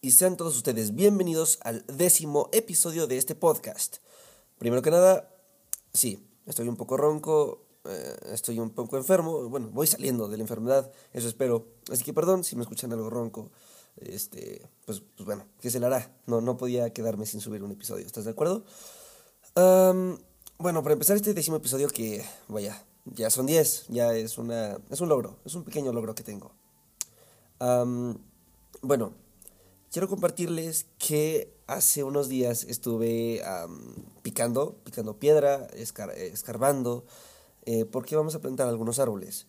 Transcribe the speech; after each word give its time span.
Y 0.00 0.12
sean 0.12 0.36
todos 0.36 0.56
ustedes 0.56 0.94
bienvenidos 0.94 1.58
al 1.62 1.84
décimo 1.88 2.50
episodio 2.52 3.08
de 3.08 3.18
este 3.18 3.34
podcast. 3.34 3.96
Primero 4.56 4.80
que 4.80 4.92
nada, 4.92 5.28
sí, 5.92 6.24
estoy 6.46 6.68
un 6.68 6.76
poco 6.76 6.96
ronco, 6.96 7.64
eh, 7.84 8.16
estoy 8.32 8.60
un 8.60 8.70
poco 8.70 8.96
enfermo, 8.96 9.48
bueno, 9.48 9.70
voy 9.72 9.88
saliendo 9.88 10.28
de 10.28 10.36
la 10.36 10.44
enfermedad, 10.44 10.92
eso 11.12 11.26
espero. 11.26 11.66
Así 11.90 12.04
que 12.04 12.12
perdón 12.12 12.44
si 12.44 12.54
me 12.54 12.62
escuchan 12.62 12.92
algo 12.92 13.10
ronco, 13.10 13.50
este, 13.96 14.70
pues, 14.86 15.02
pues 15.16 15.26
bueno, 15.26 15.46
¿qué 15.60 15.68
se 15.68 15.80
le 15.80 15.86
hará? 15.86 16.16
No, 16.26 16.40
no 16.40 16.56
podía 16.56 16.92
quedarme 16.92 17.26
sin 17.26 17.40
subir 17.40 17.64
un 17.64 17.72
episodio, 17.72 18.06
¿estás 18.06 18.24
de 18.24 18.30
acuerdo? 18.30 18.64
bueno, 19.56 20.82
para 20.84 20.92
empezar 20.92 21.16
este 21.16 21.34
décimo 21.34 21.56
episodio 21.56 21.88
que, 21.88 22.24
vaya, 22.46 22.84
ya 23.04 23.30
son 23.30 23.46
10, 23.46 23.86
ya 23.88 24.14
es, 24.14 24.38
una, 24.38 24.78
es 24.90 25.00
un 25.00 25.08
logro, 25.08 25.38
es 25.44 25.56
un 25.56 25.64
pequeño 25.64 25.92
logro 25.92 26.14
que 26.14 26.22
tengo. 26.22 26.52
bueno, 27.58 29.12
quiero 29.92 30.08
compartirles 30.08 30.86
que 30.98 31.52
hace 31.66 32.02
unos 32.04 32.28
días 32.28 32.64
estuve 32.64 33.42
picando, 34.22 34.76
picando 34.84 35.18
piedra, 35.18 35.66
escarbando, 35.74 37.04
eh, 37.66 37.84
porque 37.84 38.16
vamos 38.16 38.34
a 38.34 38.40
plantar 38.40 38.68
algunos 38.68 38.98
árboles 38.98 39.46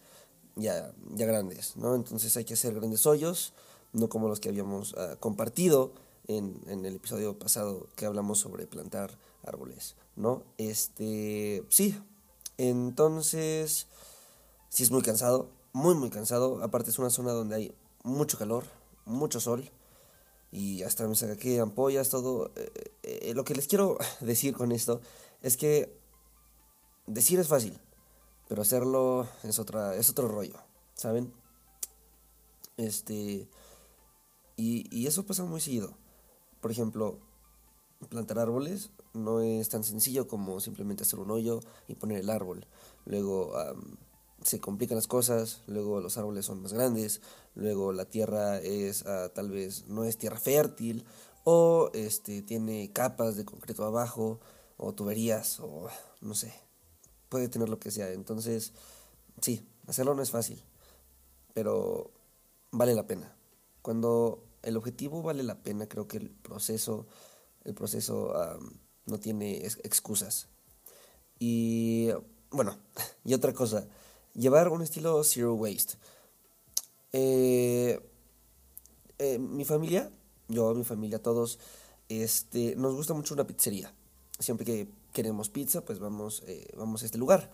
ya, 0.55 0.93
ya 1.13 1.25
grandes, 1.25 1.77
¿no? 1.77 1.95
Entonces 1.95 2.35
hay 2.37 2.45
que 2.45 2.53
hacer 2.53 2.73
grandes 2.73 3.05
hoyos, 3.05 3.53
no 3.93 4.09
como 4.09 4.27
los 4.27 4.39
que 4.39 4.49
habíamos 4.49 4.93
ah, 4.97 5.15
compartido 5.19 5.93
en, 6.27 6.59
en, 6.67 6.85
el 6.85 6.95
episodio 6.95 7.39
pasado 7.39 7.87
que 7.95 8.05
hablamos 8.05 8.39
sobre 8.39 8.67
plantar 8.67 9.17
árboles, 9.45 9.95
¿no? 10.15 10.43
Este, 10.57 11.63
sí, 11.69 11.97
entonces, 12.57 13.87
sí 14.67 14.83
es 14.83 14.91
muy 14.91 15.01
cansado, 15.01 15.49
muy, 15.71 15.95
muy 15.95 16.09
cansado, 16.09 16.61
aparte 16.61 16.89
es 16.89 16.99
una 16.99 17.09
zona 17.09 17.31
donde 17.31 17.55
hay 17.55 17.75
mucho 18.03 18.37
calor, 18.37 18.65
mucho 19.05 19.39
sol, 19.39 19.71
y 20.51 20.83
hasta 20.83 21.07
me 21.07 21.15
saqué 21.15 21.59
ampollas, 21.59 22.09
todo. 22.09 22.51
Eh, 22.55 22.91
eh, 23.03 23.33
lo 23.33 23.43
que 23.43 23.55
les 23.55 23.67
quiero 23.67 23.97
decir 24.19 24.53
con 24.53 24.71
esto 24.71 25.01
es 25.41 25.57
que 25.57 25.97
decir 27.07 27.39
es 27.39 27.47
fácil, 27.47 27.79
pero 28.47 28.61
hacerlo 28.61 29.27
es 29.43 29.59
otra 29.59 29.95
es 29.95 30.09
otro 30.09 30.27
rollo, 30.27 30.55
¿saben? 30.95 31.33
Este 32.77 33.47
y, 34.55 34.87
y 34.95 35.07
eso 35.07 35.25
pasa 35.25 35.43
muy 35.43 35.61
seguido. 35.61 35.97
Por 36.61 36.71
ejemplo, 36.71 37.19
plantar 38.09 38.39
árboles 38.39 38.91
no 39.13 39.41
es 39.41 39.69
tan 39.69 39.83
sencillo 39.83 40.27
como 40.27 40.59
simplemente 40.59 41.03
hacer 41.03 41.19
un 41.19 41.31
hoyo 41.31 41.59
y 41.87 41.95
poner 41.95 42.19
el 42.19 42.29
árbol. 42.29 42.65
Luego 43.05 43.53
se 44.43 44.59
complican 44.59 44.95
las 44.95 45.07
cosas, 45.07 45.61
luego 45.67 46.01
los 46.01 46.17
árboles 46.17 46.45
son 46.45 46.61
más 46.61 46.73
grandes, 46.73 47.21
luego 47.55 47.93
la 47.93 48.05
tierra 48.05 48.59
es 48.59 49.05
ah, 49.05 49.29
tal 49.33 49.49
vez 49.51 49.87
no 49.87 50.03
es 50.03 50.17
tierra 50.17 50.39
fértil 50.39 51.05
o 51.43 51.89
este 51.93 52.41
tiene 52.41 52.91
capas 52.93 53.35
de 53.35 53.45
concreto 53.45 53.85
abajo 53.85 54.39
o 54.77 54.93
tuberías 54.93 55.59
o 55.59 55.87
no 56.21 56.35
sé, 56.35 56.53
puede 57.29 57.49
tener 57.49 57.69
lo 57.69 57.79
que 57.79 57.91
sea. 57.91 58.11
Entonces, 58.11 58.73
sí, 59.41 59.67
hacerlo 59.87 60.15
no 60.15 60.21
es 60.21 60.31
fácil, 60.31 60.63
pero 61.53 62.11
vale 62.71 62.93
la 62.95 63.07
pena. 63.07 63.35
Cuando 63.81 64.43
el 64.61 64.77
objetivo 64.77 65.21
vale 65.21 65.43
la 65.43 65.63
pena, 65.63 65.87
creo 65.87 66.07
que 66.07 66.17
el 66.17 66.29
proceso 66.29 67.07
el 67.63 67.73
proceso 67.73 68.33
no 69.05 69.19
tiene 69.19 69.65
excusas. 69.65 70.47
Y 71.39 72.09
bueno, 72.51 72.77
y 73.23 73.33
otra 73.33 73.53
cosa, 73.53 73.87
llevar 74.39 74.69
un 74.69 74.81
estilo 74.81 75.23
zero 75.23 75.53
waste. 75.53 75.95
Eh, 77.11 77.99
eh, 79.19 79.37
mi 79.37 79.65
familia, 79.65 80.09
yo, 80.47 80.73
mi 80.73 80.83
familia, 80.83 81.21
todos, 81.21 81.59
este, 82.07 82.75
nos 82.75 82.95
gusta 82.95 83.13
mucho 83.13 83.33
una 83.33 83.45
pizzería. 83.45 83.93
Siempre 84.39 84.65
que 84.65 84.87
queremos 85.11 85.49
pizza, 85.49 85.81
pues 85.81 85.99
vamos, 85.99 86.43
eh, 86.47 86.71
vamos 86.77 87.03
a 87.03 87.05
este 87.05 87.17
lugar. 87.17 87.51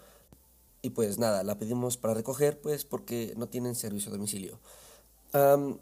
Y 0.82 0.92
pues 0.92 1.18
nada, 1.18 1.44
la 1.44 1.58
pedimos 1.58 1.98
para 1.98 2.14
recoger, 2.14 2.62
pues 2.62 2.86
porque 2.86 3.34
no 3.36 3.48
tienen 3.50 3.74
servicio 3.76 4.12
a 4.12 4.16
domicilio. 4.16 4.60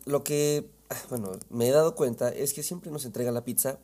lo 0.05 0.23
que, 0.23 0.71
bueno, 1.09 1.31
me 1.49 1.67
he 1.67 1.71
dado 1.71 1.95
cuenta 1.95 2.29
es 2.29 2.53
que 2.53 2.63
siempre 2.63 2.89
nos 2.89 3.05
entregan 3.05 3.33
la 3.33 3.43
pizza, 3.43 3.79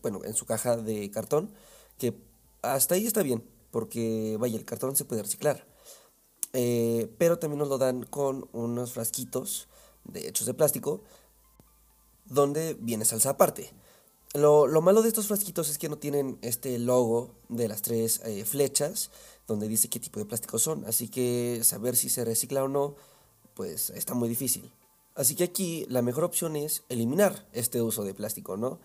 bueno, 0.00 0.20
en 0.24 0.34
su 0.34 0.46
caja 0.46 0.76
de 0.76 1.10
cartón, 1.10 1.52
que 1.98 2.14
hasta 2.62 2.94
ahí 2.94 3.06
está 3.06 3.22
bien, 3.22 3.42
porque 3.72 4.36
vaya, 4.38 4.56
el 4.56 4.64
cartón 4.64 4.94
se 4.96 5.04
puede 5.04 5.22
reciclar. 5.22 5.71
Eh, 6.52 7.10
pero 7.18 7.38
también 7.38 7.58
nos 7.58 7.68
lo 7.68 7.78
dan 7.78 8.04
con 8.04 8.48
unos 8.52 8.92
frasquitos 8.92 9.68
de, 10.04 10.28
hechos 10.28 10.46
de 10.46 10.54
plástico 10.54 11.00
donde 12.26 12.74
viene 12.80 13.04
salsa 13.04 13.30
aparte. 13.30 13.70
Lo, 14.34 14.66
malo 14.80 15.02
de 15.02 15.08
estos 15.08 15.26
frasquitos 15.26 15.68
es 15.68 15.78
que 15.78 15.88
no 15.88 15.98
tienen 15.98 16.38
este 16.40 16.78
logo 16.78 17.30
de 17.48 17.68
las 17.68 17.82
tres 17.82 18.20
eh, 18.24 18.44
flechas 18.44 19.10
donde 19.46 19.68
dice 19.68 19.88
qué 19.88 20.00
tipo 20.00 20.20
de 20.20 20.24
plástico 20.24 20.58
son, 20.58 20.84
así 20.86 21.08
que 21.08 21.60
saber 21.64 21.96
si 21.96 22.08
se 22.08 22.24
recicla 22.24 22.64
o 22.64 22.68
no, 22.68 22.94
pues 23.54 23.90
está 23.90 24.14
muy 24.14 24.28
difícil. 24.28 24.70
Así 25.14 25.34
que 25.34 25.44
aquí 25.44 25.84
la 25.88 26.00
mejor 26.00 26.24
opción 26.24 26.56
es 26.56 26.84
eliminar 26.88 27.46
este 27.52 27.82
uso 27.82 28.04
de 28.04 28.14
plástico, 28.14 28.56
¿no? 28.56 28.78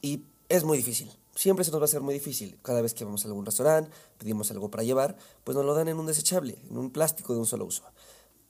Y 0.00 0.22
es 0.48 0.64
muy 0.64 0.78
difícil 0.78 1.10
siempre 1.38 1.64
se 1.64 1.70
nos 1.70 1.80
va 1.80 1.84
a 1.84 1.90
hacer 1.90 2.00
muy 2.00 2.14
difícil. 2.14 2.58
Cada 2.62 2.82
vez 2.82 2.94
que 2.94 3.04
vamos 3.04 3.24
a 3.24 3.28
algún 3.28 3.46
restaurante, 3.46 3.92
pedimos 4.18 4.50
algo 4.50 4.72
para 4.72 4.82
llevar, 4.82 5.16
pues 5.44 5.56
nos 5.56 5.64
lo 5.64 5.72
dan 5.72 5.86
en 5.86 5.96
un 5.96 6.06
desechable, 6.06 6.58
en 6.68 6.76
un 6.76 6.90
plástico 6.90 7.32
de 7.32 7.38
un 7.38 7.46
solo 7.46 7.64
uso. 7.64 7.84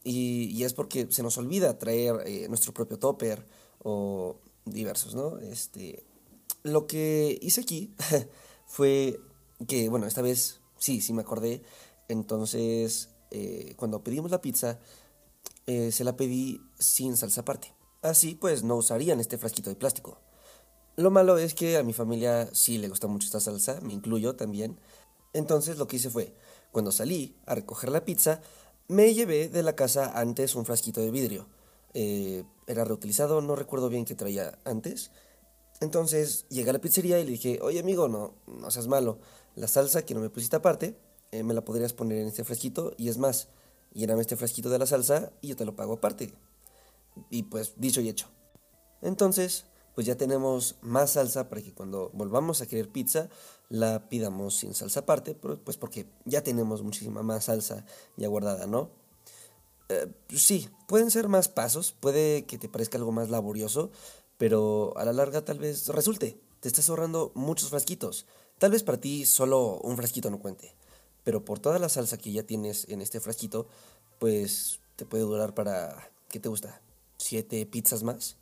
Y, 0.05 0.63
es 0.65 0.73
porque 0.73 1.07
se 1.11 1.23
nos 1.23 1.37
olvida 1.37 1.79
traer 1.79 2.23
eh, 2.25 2.47
nuestro 2.49 2.73
propio 2.73 2.99
topper 2.99 3.47
o 3.81 4.39
diversos, 4.65 5.15
¿no? 5.15 5.39
Este, 5.39 6.03
lo 6.63 6.87
que 6.87 7.39
hice 7.43 7.61
aquí 7.61 7.95
fue 8.67 9.21
que, 9.67 9.91
bueno, 9.91 10.07
esta 10.07 10.23
vez 10.23 10.61
sí, 10.79 11.03
sí 11.03 11.13
me 11.13 11.21
acordé. 11.21 11.63
Entonces, 12.09 13.11
eh, 13.31 13.75
cuando 13.77 14.03
pedimos 14.03 14.31
la 14.31 14.41
pizza, 14.41 14.79
eh, 15.67 15.93
se 15.93 16.05
la 16.05 16.17
pedí 16.17 16.63
sin 16.79 17.19
salsa 17.19 17.43
aparte. 17.43 17.75
Así 18.01 18.35
pues 18.35 18.63
no 18.63 18.77
usarían 18.77 19.21
este 19.21 19.37
frasquito 19.37 19.69
de 19.69 19.77
plástico. 19.77 20.19
Lo 20.99 21.13
malo 21.13 21.39
es 21.39 21.55
que 21.55 21.77
a 21.77 21.85
mi 21.85 21.93
familia 21.93 22.49
sí 22.53 22.77
le 22.77 22.89
gusta 22.89 23.07
mucho 23.07 23.27
esta 23.27 23.39
salsa, 23.39 23.79
me 23.83 23.93
incluyo 23.93 24.35
también. 24.35 24.81
Entonces 25.33 25.79
lo 25.79 25.87
que 25.87 25.95
hice 25.95 26.11
fue, 26.11 26.35
cuando 26.73 26.91
salí 26.91 27.37
a 27.47 27.55
recoger 27.55 27.91
la 27.91 28.05
pizza, 28.05 28.41
me 28.89 29.15
llevé 29.15 29.49
de 29.49 29.63
la 29.63 29.77
casa 29.77 30.19
antes 30.19 30.57
un 30.57 30.65
frasquito 30.65 31.01
de 31.01 31.13
vidrio. 31.13 31.47
Eh, 31.95 32.43
era 32.67 32.85
reutilizado, 32.85 33.41
no 33.41 33.55
recuerdo 33.55 33.89
bien 33.89 34.05
qué 34.05 34.17
traía 34.17 34.59
antes. 34.65 35.13
Entonces 35.81 36.47
llegué 36.49 36.71
a 36.71 36.73
la 36.73 36.81
pizzería 36.81 37.21
y 37.21 37.25
le 37.25 37.31
dije, 37.31 37.61
oye 37.63 37.79
amigo, 37.79 38.09
no, 38.09 38.35
no 38.49 38.69
seas 38.73 38.89
malo. 38.89 39.21
La 39.55 39.69
salsa 39.69 40.03
que 40.05 40.15
no 40.15 40.21
me 40.21 40.31
pusiste 40.31 40.57
aparte, 40.57 40.99
eh, 41.31 41.45
me 41.45 41.55
la 41.55 41.65
podrías 41.65 41.93
poner 41.93 42.19
en 42.19 42.27
este 42.27 42.43
frasquito 42.43 42.93
y 42.97 43.09
es 43.09 43.19
más, 43.19 43.47
lléname 43.93 44.23
este 44.23 44.35
frasquito 44.35 44.69
de 44.69 44.81
la 44.81 44.87
salsa 44.87 45.31
y 45.43 45.47
yo 45.47 45.55
te 45.55 45.65
lo 45.65 45.77
pago 45.77 45.93
aparte. 45.93 46.35
Y 47.31 47.45
pues 47.45 47.75
dicho 47.77 48.01
y 48.01 48.09
hecho. 48.09 48.27
Entonces 49.01 49.65
pues 49.99 50.07
ya 50.07 50.17
tenemos 50.17 50.77
más 50.81 51.15
salsa 51.15 51.49
para 51.49 51.61
que 51.61 51.75
cuando 51.75 52.13
volvamos 52.15 52.61
a 52.61 52.69
querer 52.69 52.89
pizza 52.89 53.29
la 53.69 54.09
pidamos 54.09 54.55
sin 54.55 54.73
salsa 54.73 55.01
aparte, 55.01 55.35
pues 55.35 55.77
porque 55.77 56.07
ya 56.25 56.45
tenemos 56.45 56.85
muchísima 56.85 57.25
más 57.25 57.47
salsa 57.47 57.85
ya 58.17 58.29
guardada, 58.29 58.69
¿no? 58.69 58.91
Eh, 59.89 60.07
sí, 60.29 60.69
pueden 60.87 61.11
ser 61.11 61.27
más 61.27 61.49
pasos, 61.49 61.97
puede 61.99 62.47
que 62.47 62.59
te 62.59 62.69
parezca 62.69 62.97
algo 62.97 63.11
más 63.11 63.29
laborioso, 63.29 63.91
pero 64.37 64.97
a 64.97 65.05
la 65.05 65.13
larga 65.13 65.45
tal 65.45 65.59
vez 65.59 65.89
resulte. 65.89 66.39
Te 66.61 66.69
estás 66.69 66.89
ahorrando 66.89 67.33
muchos 67.35 67.71
frasquitos. 67.71 68.25
Tal 68.59 68.71
vez 68.71 68.85
para 68.85 69.01
ti 69.01 69.27
solo 69.27 69.81
un 69.83 69.97
frasquito 69.97 70.31
no 70.31 70.39
cuente, 70.39 70.77
pero 71.25 71.45
por 71.45 71.59
toda 71.59 71.81
la 71.81 71.89
salsa 71.89 72.19
que 72.19 72.31
ya 72.31 72.45
tienes 72.45 72.89
en 72.89 73.01
este 73.01 73.19
frasquito, 73.19 73.67
pues 74.21 74.79
te 74.95 75.07
puede 75.07 75.25
durar 75.25 75.55
para, 75.55 76.13
¿qué 76.29 76.39
te 76.39 76.49
gusta? 76.49 76.81
¿Siete 77.17 77.67
pizzas 77.67 78.05
más? 78.05 78.37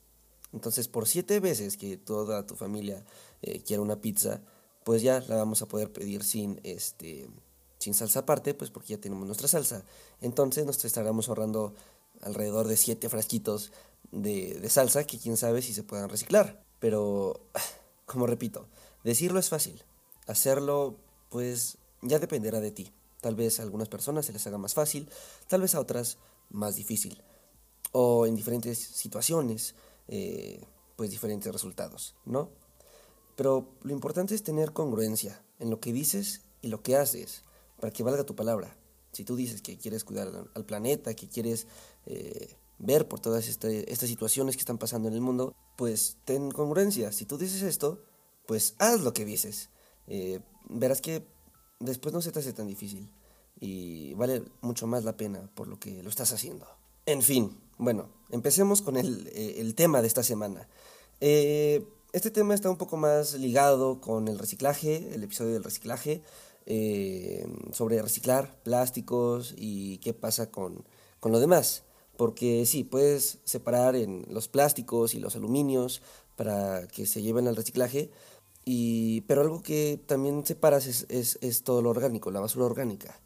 Entonces, 0.53 0.89
por 0.89 1.07
siete 1.07 1.41
veces 1.41 1.77
que 1.77 1.97
toda 1.97 2.47
tu 2.47 2.55
familia 2.55 3.05
eh, 3.43 3.63
quiera 3.63 3.83
una 3.83 4.01
pizza, 4.01 4.41
pues 4.85 5.03
ya 5.03 5.21
la 5.29 5.37
vamos 5.37 5.63
a 5.63 5.67
poder 5.67 5.93
pedir 5.93 6.23
sin, 6.23 6.61
este, 6.63 7.29
sin 7.79 7.95
salsa 7.95 8.21
aparte, 8.21 8.55
pues 8.55 8.71
porque 8.71 8.95
ya 8.95 9.01
tenemos 9.01 9.27
nuestra 9.27 9.49
salsa. 9.49 9.85
Entonces 10.21 10.65
nos 10.65 10.85
estaremos 10.85 11.29
ahorrando 11.29 11.75
alrededor 12.23 12.69
de 12.69 12.77
siete 12.77 13.09
frasquitos 13.09 13.73
de, 14.13 14.55
de 14.55 14.69
salsa 14.71 15.05
que 15.05 15.19
quién 15.19 15.37
sabe 15.37 15.63
si 15.63 15.75
se 15.75 15.83
puedan 15.83 16.09
reciclar. 16.09 16.63
Pero, 16.79 17.41
como 18.07 18.27
repito, 18.27 18.69
decirlo 19.05 19.41
es 19.41 19.49
fácil, 19.49 19.83
hacerlo 20.27 20.97
pues 21.31 21.79
ya 22.03 22.19
dependerá 22.19 22.61
de 22.61 22.71
ti. 22.71 22.93
Tal 23.21 23.35
vez 23.35 23.59
a 23.59 23.63
algunas 23.63 23.89
personas 23.89 24.27
se 24.27 24.33
les 24.33 24.47
haga 24.47 24.59
más 24.59 24.75
fácil, 24.75 25.09
tal 25.49 25.63
vez 25.63 25.75
a 25.75 25.81
otras 25.81 26.19
más 26.51 26.77
difícil. 26.77 27.23
O 27.93 28.27
en 28.27 28.37
diferentes 28.37 28.79
situaciones, 28.79 29.75
eh, 30.09 30.65
pues 30.97 31.11
diferentes 31.11 31.53
resultados, 31.53 32.15
¿no? 32.25 32.51
Pero 33.37 33.69
lo 33.83 33.93
importante 33.93 34.35
es 34.35 34.43
tener 34.43 34.73
congruencia 34.73 35.43
en 35.59 35.71
lo 35.71 35.81
que 35.81 35.93
dices 35.93 36.43
y 36.63 36.69
lo 36.69 36.83
que 36.83 36.97
haces, 36.97 37.43
para 37.81 37.93
que 37.93 38.03
valga 38.03 38.25
tu 38.25 38.35
palabra. 38.35 38.77
Si 39.13 39.25
tú 39.25 39.37
dices 39.37 39.63
que 39.63 39.79
quieres 39.79 40.05
cuidar 40.05 40.29
al 40.55 40.65
planeta, 40.65 41.15
que 41.15 41.29
quieres 41.29 41.67
eh, 42.07 42.57
ver 42.79 43.09
por 43.09 43.21
todas 43.21 43.49
este, 43.49 43.91
estas 43.93 44.09
situaciones 44.09 44.57
que 44.57 44.61
están 44.61 44.79
pasando 44.79 45.09
en 45.09 45.15
el 45.15 45.21
mundo, 45.21 45.55
pues 45.77 46.17
ten 46.25 46.51
congruencia. 46.51 47.13
Si 47.13 47.27
tú 47.27 47.39
dices 47.39 47.63
esto, 47.63 48.03
pues 48.47 48.75
haz 48.79 49.01
lo 49.01 49.13
que 49.13 49.25
dices. 49.25 49.71
Eh, 50.07 50.41
verás 50.69 51.01
que 51.01 51.27
después 51.81 52.15
no 52.15 52.23
se 52.23 52.33
te 52.33 52.39
hace 52.39 52.53
tan 52.53 52.67
difícil 52.67 53.11
y 53.61 54.15
vale 54.15 54.45
mucho 54.61 54.87
más 54.87 55.05
la 55.05 55.17
pena 55.17 55.51
por 55.55 55.69
lo 55.69 55.79
que 55.79 56.03
lo 56.03 56.11
estás 56.11 56.33
haciendo. 56.33 56.67
En 57.09 57.23
fin, 57.23 57.57
bueno, 57.79 58.09
empecemos 58.31 58.83
con 58.83 58.97
el, 58.97 59.31
eh, 59.33 59.73
tema 59.77 60.03
de 60.03 60.09
esta 60.09 60.25
semana. 60.25 60.69
Eh, 61.21 61.87
este 62.13 62.33
tema 62.33 62.53
está 62.53 62.69
un 62.69 62.79
poco 62.79 62.97
más 62.97 63.35
ligado 63.35 64.01
con 64.01 64.27
el 64.27 64.41
reciclaje, 64.41 65.15
el 65.15 65.23
episodio 65.23 65.53
del 65.53 65.63
reciclaje, 65.63 66.23
eh, 66.67 67.47
sobre 67.71 68.03
reciclar 68.03 68.61
plásticos 68.65 69.55
y 69.57 69.99
qué 69.99 70.15
pasa 70.15 70.51
con, 70.51 70.85
con 71.21 71.31
lo 71.31 71.39
demás. 71.39 71.85
Porque 72.17 72.67
sí, 72.67 72.83
puedes 72.83 73.39
separar 73.45 73.95
en 73.95 74.27
los 74.29 74.49
plásticos 74.49 75.15
y 75.15 75.21
los 75.21 75.37
aluminios 75.37 76.03
para 76.35 76.89
que 76.89 77.07
se 77.07 77.23
lleven 77.23 77.47
al 77.47 77.55
reciclaje, 77.55 78.11
y, 78.65 79.21
pero 79.23 79.43
algo 79.43 79.63
que 79.63 80.01
también 80.07 80.45
separas 80.45 80.87
es, 80.87 81.39
es 81.41 81.63
todo 81.63 81.83
lo 81.83 81.91
orgánico, 81.91 82.33
la 82.33 82.41
basura 82.41 82.67
orgánica. 82.67 83.21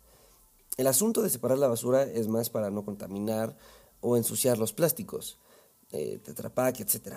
El 0.81 0.87
asunto 0.87 1.21
de 1.21 1.29
separar 1.29 1.59
la 1.59 1.69
basura 1.69 2.05
es 2.05 2.27
más 2.27 2.49
para 2.49 2.71
no 2.71 2.87
contaminar 2.87 3.55
o 4.01 4.17
ensuciar 4.17 4.57
los 4.57 4.73
plásticos, 4.73 5.39
eh, 5.91 6.19
tetrapack, 6.25 6.81
etc. 6.81 7.17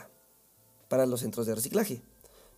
Para 0.90 1.06
los 1.06 1.22
centros 1.22 1.46
de 1.46 1.56
reciclaje. 1.56 2.02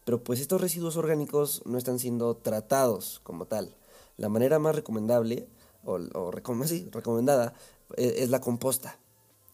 Pero 0.04 0.24
pues 0.24 0.40
estos 0.40 0.60
residuos 0.60 0.98
orgánicos 0.98 1.62
no 1.68 1.78
están 1.78 2.00
siendo 2.00 2.38
tratados 2.38 3.22
como 3.22 3.46
tal. 3.46 3.78
La 4.18 4.30
manera 4.30 4.58
más 4.58 4.76
recomendable 4.76 5.48
o, 5.84 6.32
recomendada 6.32 7.54
eh, 7.98 8.16
es 8.18 8.32
la 8.32 8.42
composta. 8.42 8.98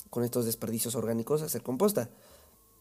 Con 0.10 0.24
estos 0.24 0.46
desperdicios 0.46 0.96
orgánicos 0.96 1.42
hacer 1.42 1.64
composta. 1.64 2.10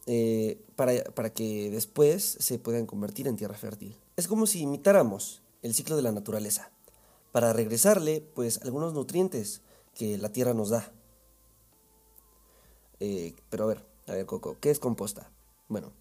Eh, 0.07 0.63
para, 0.77 1.03
para 1.13 1.33
que 1.33 1.73
después 1.73 2.37
se 2.39 2.61
puedan 2.61 2.87
convertir 2.87 3.27
en 3.27 3.35
tierra 3.35 3.57
fértil. 3.57 3.97
Es 4.15 4.29
como 4.29 4.47
si 4.47 4.61
imitáramos 4.61 5.43
el 5.63 5.75
ciclo 5.75 5.97
de 5.97 6.03
la 6.03 6.13
naturaleza, 6.13 6.71
para 7.33 7.53
regresarle 7.53 8.21
pues 8.35 8.61
algunos 8.63 8.93
nutrientes 8.93 9.63
que 9.95 10.19
la 10.19 10.33
tierra 10.33 10.55
nos 10.55 10.71
da. 10.71 10.93
Eh, 13.01 13.35
pero 13.49 13.65
a 13.65 13.67
ver, 13.67 13.87
a 14.07 14.13
ver 14.13 14.27
Coco, 14.27 14.57
¿qué 14.61 14.71
es 14.71 14.79
composta? 14.79 15.31
Bueno, 15.69 15.93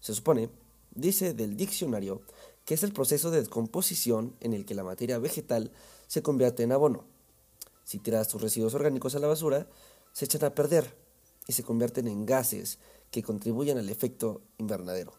se 0.00 0.14
supone, 0.14 0.50
dice 0.94 1.34
del 1.34 1.56
diccionario, 1.56 2.22
que 2.64 2.74
es 2.74 2.82
el 2.82 2.92
proceso 2.92 3.30
de 3.30 3.40
descomposición 3.40 4.36
en 4.40 4.54
el 4.54 4.64
que 4.64 4.74
la 4.74 4.84
materia 4.84 5.18
vegetal 5.18 5.72
se 6.06 6.22
convierte 6.22 6.62
en 6.62 6.72
abono. 6.72 7.04
Si 7.84 7.98
tiras 7.98 8.28
tus 8.28 8.40
residuos 8.40 8.74
orgánicos 8.74 9.14
a 9.14 9.18
la 9.18 9.26
basura, 9.26 9.68
se 10.12 10.24
echan 10.24 10.44
a 10.44 10.54
perder 10.54 10.96
y 11.46 11.52
se 11.52 11.62
convierten 11.62 12.08
en 12.08 12.24
gases 12.24 12.78
que 13.10 13.22
contribuyen 13.22 13.78
al 13.78 13.90
efecto 13.90 14.40
invernadero. 14.58 15.12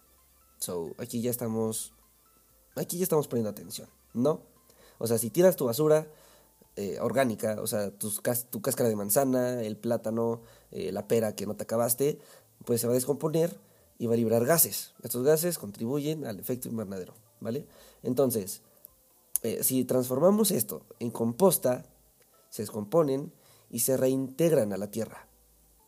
So, 0.57 0.95
aquí 0.98 1.21
ya 1.21 1.30
estamos 1.30 1.94
aquí 2.75 2.98
ya 2.98 3.03
estamos 3.03 3.27
poniendo 3.27 3.50
atención, 3.50 3.88
¿no? 4.13 4.41
O 4.97 5.07
sea, 5.07 5.18
si 5.18 5.30
tiras 5.30 5.56
tu 5.56 5.65
basura 5.65 6.07
eh, 6.75 7.00
orgánica, 7.00 7.57
o 7.62 7.68
sea, 7.68 7.92
tus, 7.92 8.21
tu 8.50 8.62
cáscara 8.62 8.89
de 8.89 8.95
manzana, 8.95 9.62
el 9.62 9.77
plátano, 9.77 10.42
eh, 10.71 10.92
la 10.92 11.07
pera 11.07 11.36
que 11.36 11.45
no 11.45 11.56
te 11.56 11.63
acabaste, 11.63 12.19
pues 12.65 12.81
se 12.81 12.88
va 12.88 12.94
a 12.94 12.95
descomponer 12.95 13.57
y 13.97 14.07
va 14.07 14.13
a 14.13 14.18
liberar 14.18 14.45
gases. 14.45 14.94
Estos 15.03 15.24
gases 15.24 15.57
contribuyen 15.57 16.25
al 16.25 16.39
efecto 16.39 16.68
invernadero, 16.68 17.13
¿vale? 17.39 17.65
Entonces, 18.03 18.62
eh, 19.44 19.63
si 19.63 19.86
transformamos 19.86 20.51
esto 20.51 20.81
en 21.00 21.12
composta, 21.12 21.86
se 22.50 22.63
descomponen 22.63 23.31
y 23.69 23.80
se 23.80 23.98
reintegran 23.98 24.74
a 24.74 24.77
la 24.77 24.91
tierra, 24.91 25.27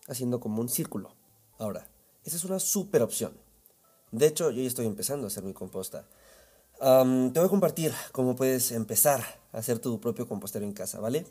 haciendo 0.08 0.40
como 0.40 0.62
un 0.62 0.70
círculo. 0.70 1.16
Ahora, 1.58 1.88
esa 2.24 2.38
es 2.38 2.46
una 2.46 2.60
super 2.60 3.02
opción. 3.02 3.34
De 4.12 4.28
hecho, 4.28 4.52
yo 4.52 4.62
ya 4.62 4.68
estoy 4.68 4.86
empezando 4.86 5.26
a 5.26 5.28
hacer 5.28 5.44
mi 5.44 5.54
composta. 5.54 6.08
Te 6.80 7.40
voy 7.40 7.46
a 7.46 7.50
compartir 7.50 7.94
cómo 8.12 8.36
puedes 8.36 8.72
empezar 8.72 9.22
a 9.52 9.58
hacer 9.58 9.80
tu 9.80 10.00
propio 10.00 10.28
compostero 10.28 10.66
en 10.66 10.74
casa, 10.74 11.00
¿vale? 11.00 11.26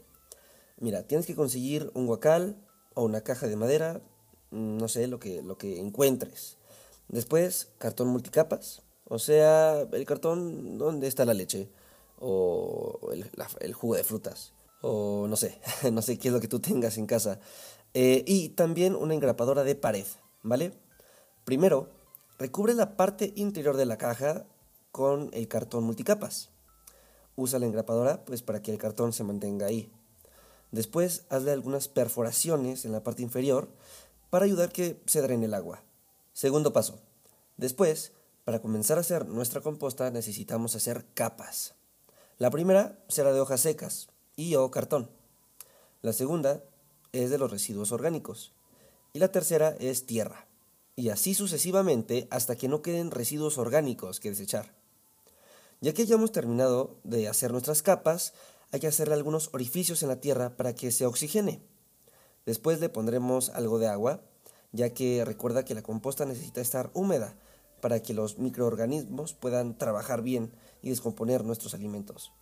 Mira, 0.79 1.05
tienes 1.05 1.27
que 1.27 1.35
conseguir 1.35 1.91
un 1.95 2.07
guacal 2.07 2.57
o 2.95 3.05
una 3.05 3.21
caja 3.23 3.47
de 3.47 3.57
madera, 3.57 4.01
mm, 4.51 4.79
no 4.79 4.89
sé, 4.89 5.07
lo 5.07 5.19
que, 5.19 5.43
lo 5.43 5.57
que 5.57 5.79
encuentres. 5.79 6.59
Después, 7.09 7.69
cartón 7.79 8.09
multicapas, 8.09 8.83
o 9.05 9.19
sea, 9.19 9.83
el 9.93 10.05
cartón 10.05 10.79
donde 10.79 11.07
está 11.07 11.25
la 11.25 11.35
leche, 11.35 11.69
o 12.19 12.99
el, 13.61 13.75
jugo 13.75 13.95
de 13.95 14.05
frutas, 14.05 14.53
o 14.83 15.27
no 15.29 15.37
sé, 15.37 15.61
no 15.93 16.03
sé 16.03 16.19
qué 16.19 16.29
es 16.29 16.35
lo 16.35 16.41
que 16.41 16.49
tú 16.49 16.61
tengas 16.61 16.99
en 16.99 17.07
casa. 17.07 17.39
Eh, 17.95 18.25
y 18.27 18.51
también 18.51 18.97
una 18.97 19.15
engrapadora 19.15 19.65
de 19.65 19.75
pared, 19.75 20.07
¿vale? 20.43 20.73
Primero, 21.45 21.89
recubre 22.39 22.75
la 22.75 22.97
parte 22.97 23.33
interior 23.37 23.77
de 23.77 23.87
la 23.87 23.97
caja 23.97 24.47
con 24.97 25.29
el 25.35 25.47
cartón 25.47 25.85
multicapas. 25.85 26.49
Usa 27.35 27.59
la 27.59 27.67
engrapadora 27.67 28.25
pues 28.25 28.41
para 28.41 28.63
que 28.63 28.73
el 28.73 28.79
cartón 28.79 29.13
se 29.13 29.25
mantenga 29.25 29.67
ahí. 29.67 29.93
Después, 30.73 31.27
hazle 31.29 31.53
algunas 31.53 31.89
perforaciones 31.89 32.87
en 32.87 32.93
la 32.93 33.05
parte 33.05 33.21
inferior 33.21 33.69
para 34.31 34.47
ayudar 34.47 34.73
que 34.73 35.03
se 35.05 35.21
drene 35.21 35.45
el 35.45 35.53
agua. 35.53 35.83
Segundo 36.33 36.73
paso. 36.73 36.99
Después, 37.59 38.13
para 38.47 38.63
comenzar 38.63 38.97
a 38.97 39.03
hacer 39.03 39.27
nuestra 39.27 39.61
composta 39.61 40.11
necesitamos 40.11 40.75
hacer 40.75 41.05
capas. 41.13 41.75
La 42.39 42.49
primera 42.49 42.99
será 43.09 43.35
de 43.35 43.41
hojas 43.41 43.61
secas 43.61 44.09
y 44.35 44.55
o 44.55 44.71
cartón. 44.71 45.11
La 46.01 46.15
segunda 46.15 46.65
es 47.13 47.29
de 47.29 47.37
los 47.37 47.51
residuos 47.51 47.93
orgánicos. 47.93 48.55
Y 49.13 49.19
la 49.19 49.29
tercera 49.31 49.77
es 49.79 50.07
tierra 50.07 50.47
y 50.97 51.11
así 51.11 51.35
sucesivamente 51.35 52.27
hasta 52.31 52.57
que 52.57 52.69
no 52.69 52.81
queden 52.81 53.11
residuos 53.11 53.59
orgánicos 53.59 54.19
que 54.19 54.31
desechar. 54.31 54.75
Ya 55.81 55.93
que 55.93 56.07
ya 56.07 56.15
hemos 56.15 56.33
terminado 56.33 56.99
de 57.05 57.29
hacer 57.29 57.53
nuestras 57.53 57.83
capas, 57.83 58.35
hay 58.73 58.81
que 58.81 58.87
hacerle 58.87 59.15
algunos 59.15 59.51
orificios 59.53 60.03
en 60.03 60.09
la 60.09 60.21
tierra 60.21 60.57
para 60.57 60.75
que 60.75 60.91
se 60.91 61.07
oxigene. 61.07 61.61
Después 62.45 62.81
le 62.81 62.89
pondremos 62.89 63.51
algo 63.51 63.79
de 63.79 63.89
agua, 63.89 64.23
ya 64.73 64.91
que 64.91 65.25
recuerda 65.25 65.65
que 65.65 65.75
la 65.75 65.83
composta 65.83 66.25
necesita 66.25 66.61
estar 66.61 66.91
húmeda 66.95 67.37
para 67.81 68.01
que 68.03 68.15
los 68.15 68.39
microorganismos 68.39 69.35
puedan 69.35 69.77
trabajar 69.77 70.23
bien 70.23 70.53
y 70.83 70.91
descomponer 70.91 71.45
nuestros 71.45 71.75
alimentos. 71.75 72.33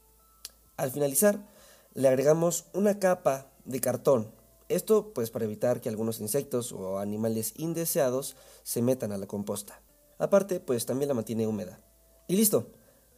Al 0.77 0.91
finalizar, 0.91 1.47
le 1.95 2.09
agregamos 2.09 2.67
una 2.73 2.99
capa 2.99 3.51
de 3.65 3.81
cartón 3.81 4.33
esto 4.69 5.13
pues 5.15 5.31
para 5.31 5.45
evitar 5.45 5.81
que 5.81 5.89
algunos 5.89 6.21
insectos 6.21 6.73
o 6.73 6.99
animales 6.99 7.53
indeseados 7.57 8.37
se 8.63 8.81
metan 8.81 9.13
a 9.13 9.19
la 9.19 9.27
composta. 9.27 9.81
Aparte 10.19 10.61
pues 10.61 10.87
también 10.87 11.09
la 11.09 11.15
mantiene 11.15 11.47
húmeda. 11.47 11.79
Y 12.29 12.37
listo. 12.37 12.69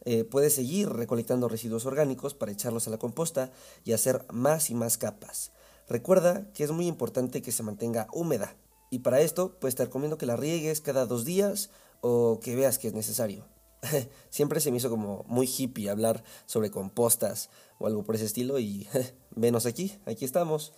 Eh, 0.09 0.23
puedes 0.23 0.55
seguir 0.55 0.87
recolectando 0.87 1.49
residuos 1.49 1.85
orgánicos 1.85 2.33
para 2.33 2.53
echarlos 2.53 2.87
a 2.87 2.91
la 2.91 2.97
composta 2.97 3.51
y 3.83 3.91
hacer 3.91 4.25
más 4.31 4.69
y 4.69 4.73
más 4.73 4.97
capas. 4.97 5.51
Recuerda 5.89 6.49
que 6.53 6.63
es 6.63 6.71
muy 6.71 6.87
importante 6.87 7.41
que 7.41 7.51
se 7.51 7.61
mantenga 7.61 8.07
húmeda. 8.13 8.55
Y 8.89 8.99
para 8.99 9.19
esto 9.19 9.57
pues 9.59 9.75
te 9.75 9.83
recomiendo 9.83 10.17
que 10.17 10.25
la 10.25 10.37
riegues 10.37 10.79
cada 10.79 11.05
dos 11.05 11.25
días 11.25 11.71
o 11.99 12.39
que 12.41 12.55
veas 12.55 12.77
que 12.77 12.87
es 12.87 12.93
necesario. 12.93 13.47
Siempre 14.29 14.61
se 14.61 14.71
me 14.71 14.77
hizo 14.77 14.89
como 14.89 15.25
muy 15.27 15.45
hippie 15.45 15.89
hablar 15.89 16.23
sobre 16.45 16.71
compostas 16.71 17.49
o 17.77 17.85
algo 17.85 18.05
por 18.05 18.15
ese 18.15 18.27
estilo 18.27 18.59
y 18.59 18.87
venos 19.35 19.65
aquí, 19.65 19.99
aquí 20.05 20.23
estamos. 20.23 20.71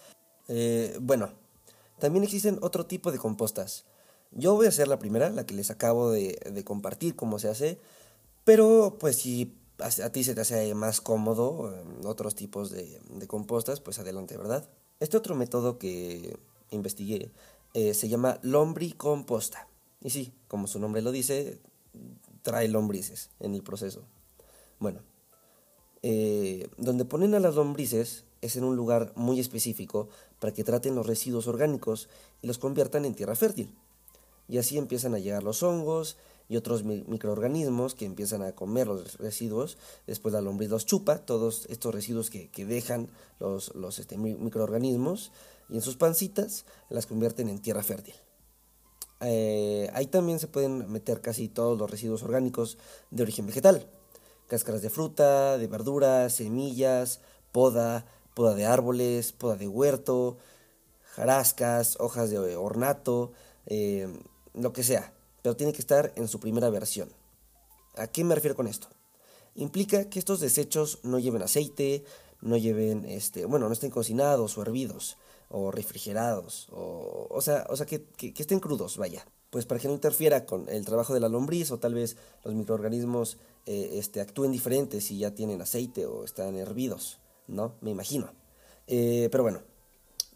Eh, 0.48 0.98
bueno, 1.00 1.30
también 2.00 2.24
existen 2.24 2.58
otro 2.64 2.88
tipo 2.88 3.12
de 3.12 3.20
compostas. 3.20 3.86
Yo 4.32 4.54
voy 4.56 4.68
a 4.68 4.70
hacer 4.70 4.88
la 4.88 5.00
primera, 5.00 5.30
la 5.30 5.46
que 5.46 5.56
les 5.56 5.72
acabo 5.72 6.12
de, 6.12 6.64
compartir 6.64 7.16
cómo 7.16 7.40
se 7.40 7.50
hace, 7.50 7.80
pero 8.50 8.98
pues 9.00 9.18
si 9.18 9.54
a, 9.78 10.10
ti 10.10 10.24
se 10.24 10.34
te 10.34 10.42
hace 10.42 10.74
más 10.74 11.02
cómodo 11.02 11.86
otros 12.04 12.34
tipos 12.34 12.72
de, 12.72 13.00
compostas, 13.28 13.80
pues 13.80 14.00
adelante, 14.00 14.38
¿verdad? 14.38 14.68
Este 15.00 15.18
otro 15.18 15.36
método 15.36 15.78
que 15.78 16.36
investigué 16.72 17.32
eh, 17.76 17.94
se 17.94 18.10
llama 18.10 18.40
lombricomposta. 18.42 19.68
Y 20.02 20.10
sí, 20.10 20.34
como 20.48 20.66
su 20.66 20.80
nombre 20.80 21.04
lo 21.04 21.12
dice, 21.12 21.60
trae 22.42 22.68
lombrices 22.70 23.30
en 23.40 23.54
el 23.54 23.62
proceso. 23.62 24.02
Bueno, 24.80 25.02
eh, 26.02 26.70
donde 26.80 27.06
ponen 27.06 27.36
a 27.36 27.40
las 27.40 27.54
lombrices 27.54 28.26
es 28.42 28.56
en 28.56 28.64
un 28.64 28.76
lugar 28.76 29.14
muy 29.16 29.40
específico 29.40 30.10
para 30.40 30.56
que 30.56 30.64
traten 30.64 30.96
los 30.96 31.06
residuos 31.06 31.46
orgánicos 31.46 32.10
y 32.42 32.48
los 32.48 32.58
conviertan 32.58 33.06
en 33.06 33.14
tierra 33.14 33.36
fértil. 33.36 33.76
Y 34.48 34.58
así 34.58 34.80
empiezan 34.80 35.14
a 35.14 35.20
llegar 35.20 35.44
los 35.44 35.62
hongos 35.62 36.18
y 36.50 36.58
otros 36.58 36.84
microorganismos 36.84 37.94
que 37.94 38.06
empiezan 38.06 38.42
a 38.42 38.54
comer 38.54 38.88
los 38.88 39.20
residuos. 39.20 39.78
Después 40.08 40.34
la 40.34 40.42
lombriz 40.42 40.70
los 40.70 40.86
chupa, 40.86 41.20
todos 41.20 41.68
estos 41.70 41.94
residuos 41.94 42.32
que, 42.32 42.50
dejan 42.66 43.08
los, 43.40 43.74
los 43.76 44.00
este, 44.00 44.18
microorganismos, 44.18 45.32
y 45.70 45.76
en 45.76 45.82
sus 45.82 45.96
pancitas 45.96 46.66
las 46.90 47.06
convierten 47.06 47.48
en 47.50 47.60
tierra 47.60 47.84
fértil. 47.84 48.16
Eh, 49.22 49.90
ahí 49.94 50.08
también 50.08 50.40
se 50.40 50.48
pueden 50.48 50.92
meter 50.92 51.22
casi 51.22 51.50
todos 51.50 51.78
los 51.78 51.90
residuos 51.90 52.24
orgánicos 52.24 52.80
de 53.12 53.24
origen 53.24 53.46
vegetal. 53.46 53.88
Cáscaras 54.48 54.82
de 54.82 54.90
fruta, 54.90 55.60
de 55.60 55.68
verduras, 55.68 56.34
semillas, 56.34 57.22
poda, 57.52 58.06
poda 58.34 58.56
de 58.56 58.66
árboles, 58.66 59.34
poda 59.34 59.56
de 59.56 59.68
huerto, 59.68 60.38
jarascas, 61.14 61.98
hojas 62.00 62.32
de 62.32 62.56
ornato, 62.56 63.34
eh, 63.68 64.08
lo 64.56 64.74
que 64.74 64.82
sea. 64.82 65.14
Pero 65.42 65.56
tiene 65.56 65.74
que 65.74 65.82
estar 65.82 66.14
en 66.16 66.28
su 66.28 66.40
primera 66.40 66.70
versión. 66.70 67.10
¿A 67.96 68.08
qué 68.08 68.24
me 68.24 68.36
refiero 68.36 68.56
con 68.56 68.68
esto? 68.68 68.88
Implica 69.56 70.10
que 70.10 70.20
estos 70.20 70.40
desechos 70.40 71.00
no 71.04 71.20
lleven 71.20 71.42
aceite, 71.42 72.04
no 72.42 72.58
lleven, 72.58 73.06
este, 73.06 73.46
bueno, 73.46 73.68
no 73.68 73.74
estén 73.74 73.92
cocinados 73.92 74.58
o 74.58 74.62
hervidos 74.62 75.18
o 75.50 75.72
refrigerados, 75.72 76.68
o, 76.72 77.28
o 77.30 77.42
sea, 77.42 77.66
o 77.70 77.76
sea 77.76 77.86
que, 77.86 78.06
estén 78.38 78.60
crudos, 78.60 78.98
vaya. 78.98 79.26
Pues 79.50 79.66
para 79.66 79.80
que 79.82 79.88
no 79.88 79.96
interfiera 79.96 80.46
con 80.46 80.70
el 80.70 80.86
trabajo 80.86 81.16
de 81.16 81.20
la 81.20 81.28
lombriz 81.28 81.72
o 81.72 81.80
tal 81.80 81.96
vez 81.96 82.18
los 82.44 82.54
microorganismos 82.54 83.40
eh, 83.66 83.92
este, 83.94 84.22
actúen 84.22 84.52
diferentes 84.52 85.06
si 85.06 85.18
ya 85.18 85.34
tienen 85.34 85.60
aceite 85.60 86.06
o 86.06 86.24
están 86.24 86.56
hervidos, 86.56 87.20
¿no? 87.48 87.74
Me 87.82 87.90
imagino. 87.90 88.32
Eh, 88.86 89.28
pero 89.32 89.42
bueno, 89.42 89.64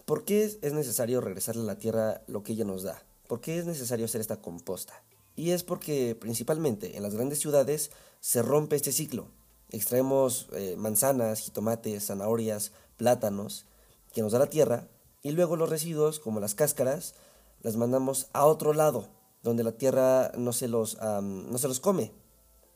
¿por 0.05 0.25
qué 0.25 0.43
es 0.43 0.73
necesario 0.73 1.21
regresarle 1.21 1.61
a 1.61 1.65
la 1.65 1.77
tierra 1.77 2.23
lo 2.25 2.41
que 2.41 2.53
ella 2.53 2.65
nos 2.65 2.81
da? 2.81 3.03
¿Por 3.27 3.41
qué 3.41 3.57
es 3.57 3.65
necesario 3.65 4.05
hacer 4.05 4.21
esta 4.21 4.41
composta? 4.41 5.03
Y 5.35 5.51
es 5.51 5.63
porque 5.63 6.15
principalmente 6.15 6.97
en 6.97 7.03
las 7.03 7.15
grandes 7.15 7.39
ciudades 7.39 7.91
se 8.19 8.41
rompe 8.41 8.75
este 8.75 8.91
ciclo. 8.91 9.27
Extraemos 9.69 10.47
eh, 10.53 10.75
manzanas, 10.77 11.39
jitomates, 11.39 12.05
zanahorias, 12.05 12.71
plátanos 12.97 13.65
que 14.11 14.21
nos 14.21 14.31
da 14.31 14.39
la 14.39 14.49
tierra 14.49 14.87
y 15.23 15.31
luego 15.31 15.55
los 15.55 15.69
residuos, 15.69 16.19
como 16.19 16.39
las 16.39 16.53
cáscaras, 16.53 17.15
las 17.61 17.77
mandamos 17.77 18.27
a 18.33 18.45
otro 18.45 18.73
lado, 18.73 19.07
donde 19.41 19.63
la 19.63 19.71
tierra 19.71 20.31
no 20.37 20.53
se 20.53 20.67
los, 20.67 20.97
no 21.01 21.57
se 21.57 21.67
los 21.67 21.79
come, 21.79 22.11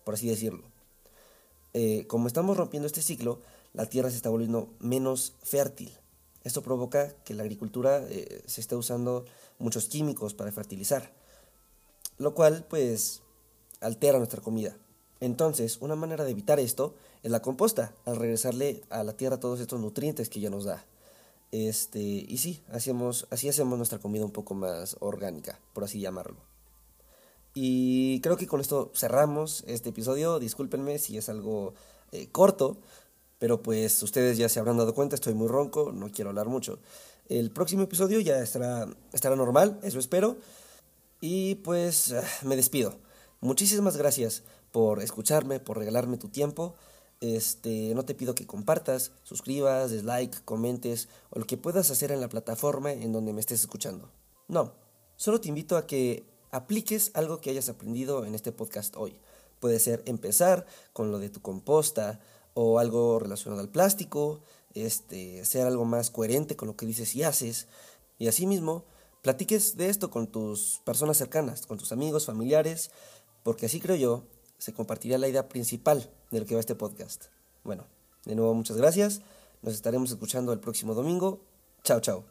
por 0.04 0.16
así 0.16 0.27
decirlo. 0.27 0.63
Eh, 1.74 2.08
como 2.08 2.27
estamos 2.27 2.58
rompiendo 2.58 2.88
este 2.88 3.01
ciclo, 3.01 3.42
la 3.74 3.86
tierra 3.86 4.10
se 4.10 4.16
está 4.16 4.30
volviendo 4.30 4.74
menos 4.80 5.36
fértil. 5.44 5.92
Esto 6.48 6.62
provoca 6.62 7.13
que 7.25 7.34
la 7.34 7.44
agricultura 7.44 8.01
eh, 8.08 8.42
se 8.46 8.62
esté 8.62 8.77
usando 8.77 9.25
muchos 9.60 9.89
químicos 9.89 10.34
para 10.34 10.50
fertilizar, 10.54 11.12
lo 12.20 12.34
cual 12.34 12.66
pues 12.70 13.22
altera 13.82 14.18
nuestra 14.18 14.39
comida. 14.39 14.77
Entonces, 15.20 15.77
una 15.82 15.98
manera 15.98 16.24
de 16.24 16.32
evitar 16.32 16.62
esto 16.62 16.96
es 17.22 17.32
la 17.32 17.42
composta, 17.42 17.94
al 18.06 18.16
regresarle 18.16 18.82
a 18.89 19.04
la 19.04 19.18
tierra 19.18 19.42
todos 19.42 19.60
estos 19.60 19.82
nutrientes 19.82 20.30
que 20.30 20.39
ya 20.39 20.50
nos 20.50 20.63
da. 20.63 20.86
Este, 21.51 22.00
y 22.00 22.38
sí, 22.38 22.63
así 22.72 22.92
hacemos 23.50 23.77
nuestra 23.77 24.00
comida 24.00 24.24
un 24.24 24.32
poco 24.32 24.54
más 24.54 24.96
orgánica, 25.01 25.60
por 25.74 25.84
así 25.84 26.00
llamarlo. 26.00 26.38
Y 27.56 28.22
creo 28.22 28.38
que 28.38 28.48
con 28.48 28.62
esto 28.62 28.89
cerramos 28.96 29.66
este 29.68 29.89
episodio. 29.89 30.39
Discúlpenme 30.39 30.98
si 30.98 31.18
es 31.18 31.27
algo 31.27 31.74
eh, 32.13 32.30
corto, 32.32 32.77
pero 33.39 33.62
pues 33.62 34.01
ustedes 34.03 34.38
ya 34.38 34.50
se 34.50 34.60
habrán 34.60 34.77
dado 34.77 34.94
cuenta, 34.94 35.15
estoy 35.15 35.34
muy 35.34 35.48
ronco, 35.48 35.91
no 35.91 36.12
quiero 36.12 36.29
hablar 36.29 36.48
mucho. 36.48 36.79
El 37.29 37.51
próximo 37.51 37.84
episodio 37.84 38.20
ya 38.20 38.39
estará, 38.39 38.88
estará 39.13 39.36
normal, 39.36 39.79
eso 39.84 40.00
espero. 40.00 40.38
Y 41.20 41.56
pues 41.56 42.15
me 42.44 42.56
despido. 42.56 42.98
Muchísimas 43.41 43.98
gracias 43.98 44.44
por 44.72 45.01
escucharme, 45.01 45.60
por 45.60 45.77
regalarme 45.77 46.17
tu 46.17 46.29
tiempo. 46.29 46.75
Este, 47.20 47.94
no 47.96 48.06
te 48.06 48.13
pido 48.13 48.36
que 48.36 48.46
compartas, 48.46 49.12
suscribas, 49.24 49.91
dislike, 49.91 50.44
comentes 50.46 51.10
o 51.32 51.39
lo 51.39 51.46
que 51.46 51.58
puedas 51.58 51.89
hacer 51.89 52.12
en 52.12 52.22
la 52.22 52.29
plataforma 52.29 52.91
en 52.91 53.12
donde 53.12 53.34
me 53.34 53.39
estés 53.39 53.62
escuchando. 53.62 54.12
No, 54.48 54.74
solo 55.15 55.41
te 55.41 55.50
invito 55.50 55.77
a 55.77 55.88
que 55.88 56.25
apliques 56.51 57.12
algo 57.13 57.41
que 57.41 57.50
hayas 57.50 57.70
aprendido 57.70 58.25
en 58.25 58.36
este 58.36 58.51
podcast 58.51 58.96
hoy. 58.96 59.20
Puede 59.60 59.79
ser 59.79 60.03
empezar 60.06 60.65
con 60.94 61.12
lo 61.12 61.17
de 61.17 61.29
tu 61.29 61.41
composta 61.41 62.20
o 62.60 62.80
algo 62.80 63.20
relacionado 63.20 63.62
al 63.62 63.70
plástico, 63.70 64.42
este, 64.74 65.46
ser 65.46 65.68
algo 65.68 65.86
más 65.86 66.10
coherente 66.10 66.56
con 66.56 66.68
lo 66.68 66.76
que 66.76 66.88
dices 66.88 67.16
y 67.16 67.22
haces. 67.22 67.68
Y 68.18 68.28
asimismo, 68.28 68.84
platiques 69.22 69.78
de 69.78 69.90
esto 69.90 70.10
con 70.10 70.26
tus 70.26 70.82
personas 70.84 71.18
cercanas, 71.18 71.68
con 71.68 71.78
tus 71.78 71.92
amigos, 71.92 72.26
familiares, 72.26 72.90
porque 73.44 73.68
así 73.68 73.80
creo 73.80 73.96
yo 73.96 74.24
se 74.58 74.74
compartirá 74.74 75.20
la 75.20 75.28
idea 75.28 75.48
principal 75.50 76.10
de 76.32 76.40
lo 76.40 76.48
que 76.48 76.56
va 76.56 76.60
este 76.60 76.74
podcast. 76.74 77.26
Bueno, 77.64 77.86
de 78.26 78.34
nuevo 78.34 78.56
muchas 78.56 78.76
gracias. 78.76 79.22
Nos 79.62 79.76
estaremos 79.76 80.10
escuchando 80.10 80.52
el 80.52 80.60
próximo 80.60 80.96
domingo. 80.96 81.46
Chao, 81.84 82.00
chao. 82.00 82.26